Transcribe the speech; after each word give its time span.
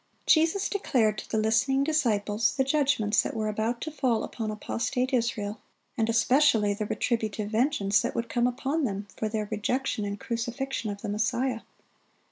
Jesus 0.25 0.67
declared 0.67 1.19
to 1.19 1.29
the 1.29 1.37
listening 1.37 1.83
disciples 1.83 2.55
the 2.55 2.63
judgments 2.63 3.21
that 3.21 3.35
were 3.35 3.53
to 3.53 3.91
fall 3.91 4.23
upon 4.23 4.49
apostate 4.49 5.13
Israel, 5.13 5.59
and 5.95 6.09
especially 6.09 6.73
the 6.73 6.87
retributive 6.87 7.51
vengeance 7.51 8.01
that 8.01 8.15
would 8.15 8.27
come 8.27 8.47
upon 8.47 8.83
them 8.83 9.07
for 9.15 9.29
their 9.29 9.47
rejection 9.51 10.03
and 10.03 10.19
crucifixion 10.19 10.89
of 10.89 11.03
the 11.03 11.09
Messiah. 11.09 11.59